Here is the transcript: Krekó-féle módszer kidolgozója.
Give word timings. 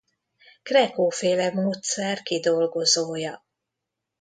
Krekó-féle 0.63 1.51
módszer 1.51 2.21
kidolgozója. 2.21 3.43